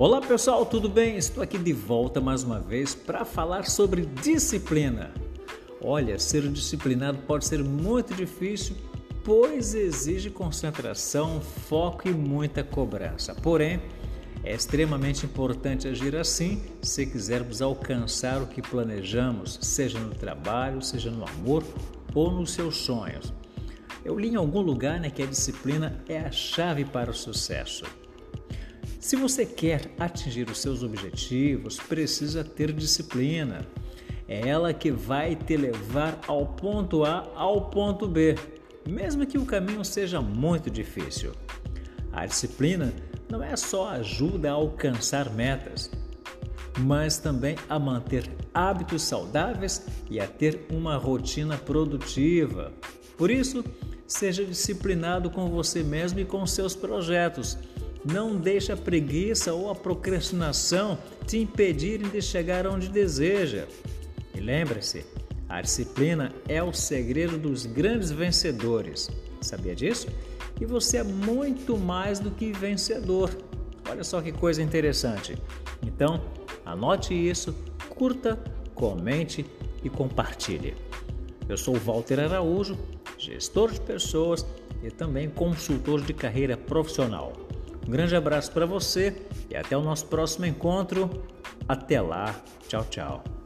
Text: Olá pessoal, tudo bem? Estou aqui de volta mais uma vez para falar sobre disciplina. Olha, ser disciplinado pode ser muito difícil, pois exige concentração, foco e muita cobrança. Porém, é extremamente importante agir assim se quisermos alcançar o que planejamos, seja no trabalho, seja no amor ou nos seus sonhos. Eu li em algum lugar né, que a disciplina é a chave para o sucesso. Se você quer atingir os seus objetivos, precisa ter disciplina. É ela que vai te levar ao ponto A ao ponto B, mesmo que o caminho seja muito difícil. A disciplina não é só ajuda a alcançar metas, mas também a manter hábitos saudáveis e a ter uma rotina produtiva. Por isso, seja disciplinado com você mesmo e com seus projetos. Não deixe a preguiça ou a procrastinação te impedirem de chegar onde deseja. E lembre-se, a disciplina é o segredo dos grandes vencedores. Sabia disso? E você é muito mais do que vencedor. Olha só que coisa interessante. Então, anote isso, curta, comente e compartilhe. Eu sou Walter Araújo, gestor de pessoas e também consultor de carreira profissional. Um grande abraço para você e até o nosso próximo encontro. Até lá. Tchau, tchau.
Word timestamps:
Olá 0.00 0.18
pessoal, 0.18 0.64
tudo 0.64 0.88
bem? 0.88 1.18
Estou 1.18 1.42
aqui 1.42 1.58
de 1.58 1.74
volta 1.74 2.22
mais 2.22 2.42
uma 2.42 2.58
vez 2.58 2.94
para 2.94 3.22
falar 3.22 3.68
sobre 3.68 4.06
disciplina. 4.06 5.12
Olha, 5.78 6.18
ser 6.18 6.48
disciplinado 6.48 7.18
pode 7.26 7.44
ser 7.44 7.62
muito 7.62 8.14
difícil, 8.14 8.74
pois 9.22 9.74
exige 9.74 10.30
concentração, 10.30 11.38
foco 11.42 12.08
e 12.08 12.12
muita 12.12 12.64
cobrança. 12.64 13.34
Porém, 13.34 13.78
é 14.42 14.54
extremamente 14.54 15.26
importante 15.26 15.86
agir 15.86 16.16
assim 16.16 16.62
se 16.80 17.04
quisermos 17.04 17.60
alcançar 17.60 18.40
o 18.40 18.46
que 18.46 18.62
planejamos, 18.62 19.58
seja 19.60 19.98
no 19.98 20.14
trabalho, 20.14 20.80
seja 20.80 21.10
no 21.10 21.28
amor 21.28 21.62
ou 22.14 22.30
nos 22.30 22.52
seus 22.52 22.78
sonhos. 22.78 23.34
Eu 24.02 24.18
li 24.18 24.30
em 24.30 24.36
algum 24.36 24.62
lugar 24.62 24.98
né, 24.98 25.10
que 25.10 25.22
a 25.22 25.26
disciplina 25.26 26.02
é 26.08 26.20
a 26.20 26.30
chave 26.30 26.86
para 26.86 27.10
o 27.10 27.14
sucesso. 27.14 27.84
Se 29.00 29.16
você 29.16 29.46
quer 29.46 29.90
atingir 29.98 30.50
os 30.50 30.58
seus 30.58 30.82
objetivos, 30.82 31.78
precisa 31.78 32.44
ter 32.44 32.70
disciplina. 32.70 33.66
É 34.28 34.46
ela 34.46 34.74
que 34.74 34.90
vai 34.90 35.34
te 35.34 35.56
levar 35.56 36.20
ao 36.28 36.46
ponto 36.46 37.02
A 37.02 37.26
ao 37.34 37.70
ponto 37.70 38.06
B, 38.06 38.36
mesmo 38.86 39.26
que 39.26 39.38
o 39.38 39.46
caminho 39.46 39.82
seja 39.86 40.20
muito 40.20 40.70
difícil. 40.70 41.32
A 42.12 42.26
disciplina 42.26 42.92
não 43.30 43.42
é 43.42 43.56
só 43.56 43.88
ajuda 43.88 44.50
a 44.50 44.52
alcançar 44.52 45.30
metas, 45.30 45.90
mas 46.80 47.16
também 47.16 47.56
a 47.70 47.78
manter 47.78 48.30
hábitos 48.52 49.02
saudáveis 49.02 49.86
e 50.10 50.20
a 50.20 50.26
ter 50.26 50.66
uma 50.70 50.98
rotina 50.98 51.56
produtiva. 51.56 52.70
Por 53.16 53.30
isso, 53.30 53.64
seja 54.06 54.44
disciplinado 54.44 55.30
com 55.30 55.48
você 55.48 55.82
mesmo 55.82 56.20
e 56.20 56.24
com 56.26 56.46
seus 56.46 56.76
projetos. 56.76 57.56
Não 58.04 58.36
deixe 58.36 58.72
a 58.72 58.76
preguiça 58.76 59.52
ou 59.52 59.70
a 59.70 59.74
procrastinação 59.74 60.98
te 61.26 61.38
impedirem 61.38 62.08
de 62.08 62.22
chegar 62.22 62.66
onde 62.66 62.88
deseja. 62.88 63.66
E 64.34 64.40
lembre-se, 64.40 65.04
a 65.48 65.60
disciplina 65.60 66.32
é 66.48 66.62
o 66.62 66.72
segredo 66.72 67.36
dos 67.36 67.66
grandes 67.66 68.10
vencedores. 68.10 69.10
Sabia 69.40 69.74
disso? 69.74 70.06
E 70.60 70.64
você 70.64 70.98
é 70.98 71.04
muito 71.04 71.76
mais 71.76 72.18
do 72.18 72.30
que 72.30 72.52
vencedor. 72.52 73.30
Olha 73.88 74.04
só 74.04 74.22
que 74.22 74.30
coisa 74.30 74.62
interessante. 74.62 75.36
Então, 75.82 76.22
anote 76.64 77.14
isso, 77.14 77.54
curta, 77.88 78.38
comente 78.74 79.44
e 79.82 79.90
compartilhe. 79.90 80.74
Eu 81.48 81.56
sou 81.56 81.74
Walter 81.74 82.20
Araújo, 82.20 82.78
gestor 83.18 83.72
de 83.72 83.80
pessoas 83.80 84.46
e 84.82 84.90
também 84.90 85.28
consultor 85.28 86.00
de 86.00 86.14
carreira 86.14 86.56
profissional. 86.56 87.32
Um 87.86 87.90
grande 87.90 88.14
abraço 88.14 88.52
para 88.52 88.66
você 88.66 89.22
e 89.48 89.56
até 89.56 89.76
o 89.76 89.82
nosso 89.82 90.06
próximo 90.06 90.46
encontro. 90.46 91.24
Até 91.68 92.00
lá. 92.00 92.34
Tchau, 92.68 92.84
tchau. 92.88 93.39